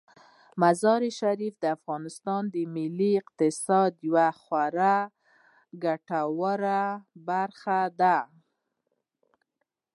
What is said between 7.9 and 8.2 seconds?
ده.